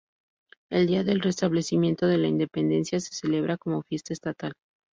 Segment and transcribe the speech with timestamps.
[0.71, 4.53] El día del restablecimiento de la independencia se celebra como fiesta estatal.